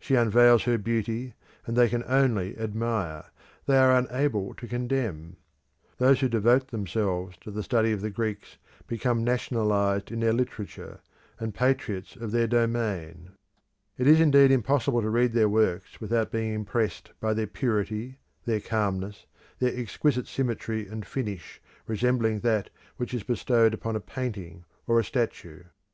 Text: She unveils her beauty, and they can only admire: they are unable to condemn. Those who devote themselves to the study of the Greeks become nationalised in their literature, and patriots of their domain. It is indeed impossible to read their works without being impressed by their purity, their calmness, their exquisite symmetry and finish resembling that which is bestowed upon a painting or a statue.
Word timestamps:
She 0.00 0.14
unveils 0.14 0.62
her 0.62 0.78
beauty, 0.78 1.34
and 1.66 1.76
they 1.76 1.90
can 1.90 2.02
only 2.06 2.56
admire: 2.56 3.24
they 3.66 3.76
are 3.76 3.94
unable 3.94 4.54
to 4.54 4.66
condemn. 4.66 5.36
Those 5.98 6.20
who 6.20 6.30
devote 6.30 6.68
themselves 6.68 7.36
to 7.42 7.50
the 7.50 7.62
study 7.62 7.92
of 7.92 8.00
the 8.00 8.08
Greeks 8.08 8.56
become 8.86 9.22
nationalised 9.22 10.10
in 10.10 10.20
their 10.20 10.32
literature, 10.32 11.00
and 11.38 11.54
patriots 11.54 12.16
of 12.16 12.32
their 12.32 12.46
domain. 12.46 13.32
It 13.98 14.06
is 14.06 14.18
indeed 14.18 14.50
impossible 14.50 15.02
to 15.02 15.10
read 15.10 15.34
their 15.34 15.50
works 15.50 16.00
without 16.00 16.32
being 16.32 16.54
impressed 16.54 17.10
by 17.20 17.34
their 17.34 17.46
purity, 17.46 18.16
their 18.46 18.60
calmness, 18.60 19.26
their 19.58 19.76
exquisite 19.78 20.26
symmetry 20.26 20.88
and 20.88 21.04
finish 21.06 21.60
resembling 21.86 22.40
that 22.40 22.70
which 22.96 23.12
is 23.12 23.24
bestowed 23.24 23.74
upon 23.74 23.94
a 23.94 24.00
painting 24.00 24.64
or 24.86 24.98
a 24.98 25.04
statue. 25.04 25.64